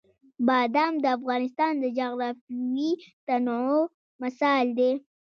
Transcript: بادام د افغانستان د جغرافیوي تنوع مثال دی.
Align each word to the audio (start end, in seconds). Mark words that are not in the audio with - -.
بادام 0.47 0.93
د 1.03 1.05
افغانستان 1.17 1.73
د 1.79 1.85
جغرافیوي 1.97 2.91
تنوع 3.27 3.81
مثال 4.23 4.65
دی. 4.77 4.91